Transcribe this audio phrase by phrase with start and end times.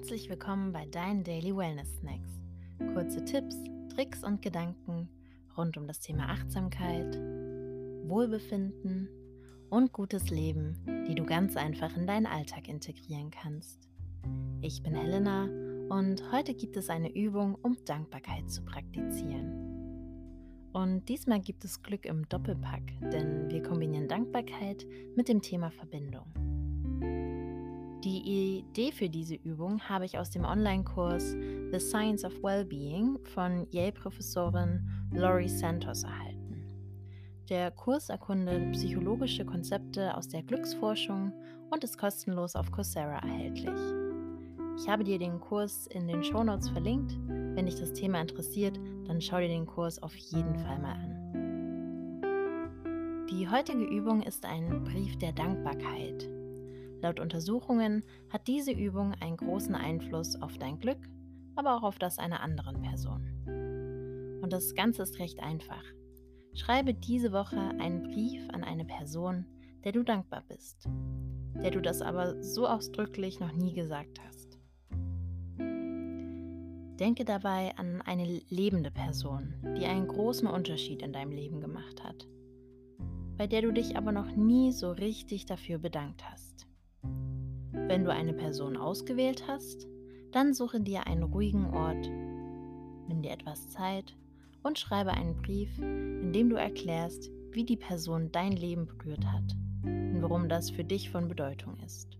[0.00, 2.30] Herzlich willkommen bei deinen Daily Wellness Snacks.
[2.94, 3.54] Kurze Tipps,
[3.94, 5.10] Tricks und Gedanken
[5.58, 7.18] rund um das Thema Achtsamkeit,
[8.08, 9.10] Wohlbefinden
[9.68, 13.90] und gutes Leben, die du ganz einfach in deinen Alltag integrieren kannst.
[14.62, 15.44] Ich bin Helena
[15.90, 20.70] und heute gibt es eine Übung, um Dankbarkeit zu praktizieren.
[20.72, 26.32] Und diesmal gibt es Glück im Doppelpack, denn wir kombinieren Dankbarkeit mit dem Thema Verbindung.
[28.04, 31.32] Die Idee für diese Übung habe ich aus dem Online-Kurs
[31.70, 36.64] The Science of Wellbeing von Yale-Professorin Laurie Santos erhalten.
[37.50, 41.30] Der Kurs erkundet psychologische Konzepte aus der Glücksforschung
[41.70, 43.78] und ist kostenlos auf Coursera erhältlich.
[44.78, 47.18] Ich habe dir den Kurs in den Shownotes verlinkt.
[47.28, 51.16] Wenn dich das Thema interessiert, dann schau dir den Kurs auf jeden Fall mal an.
[53.30, 56.39] Die heutige Übung ist ein Brief der Dankbarkeit.
[57.02, 60.98] Laut Untersuchungen hat diese Übung einen großen Einfluss auf dein Glück,
[61.56, 64.40] aber auch auf das einer anderen Person.
[64.42, 65.82] Und das Ganze ist recht einfach.
[66.54, 69.46] Schreibe diese Woche einen Brief an eine Person,
[69.84, 70.88] der du dankbar bist,
[71.62, 74.58] der du das aber so ausdrücklich noch nie gesagt hast.
[76.98, 82.28] Denke dabei an eine lebende Person, die einen großen Unterschied in deinem Leben gemacht hat,
[83.38, 86.66] bei der du dich aber noch nie so richtig dafür bedankt hast.
[87.90, 89.88] Wenn du eine Person ausgewählt hast,
[90.30, 92.08] dann suche dir einen ruhigen Ort,
[93.08, 94.16] nimm dir etwas Zeit
[94.62, 99.56] und schreibe einen Brief, in dem du erklärst, wie die Person dein Leben berührt hat
[99.82, 102.16] und warum das für dich von Bedeutung ist.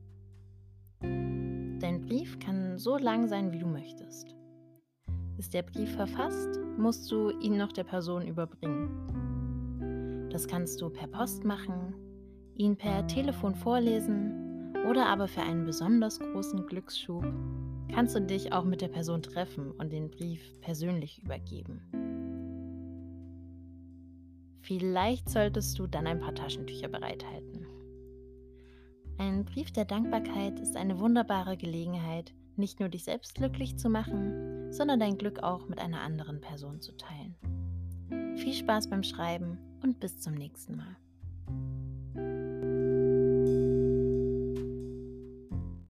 [1.02, 4.34] Dein Brief kann so lang sein, wie du möchtest.
[5.38, 10.28] Ist der Brief verfasst, musst du ihn noch der Person überbringen.
[10.32, 11.94] Das kannst du per Post machen,
[12.56, 14.49] ihn per Telefon vorlesen
[14.88, 17.24] oder aber für einen besonders großen Glücksschub
[17.92, 21.82] kannst du dich auch mit der Person treffen und den Brief persönlich übergeben.
[24.60, 27.66] Vielleicht solltest du dann ein paar Taschentücher bereithalten.
[29.18, 34.72] Ein Brief der Dankbarkeit ist eine wunderbare Gelegenheit, nicht nur dich selbst glücklich zu machen,
[34.72, 37.34] sondern dein Glück auch mit einer anderen Person zu teilen.
[38.36, 40.96] Viel Spaß beim Schreiben und bis zum nächsten Mal.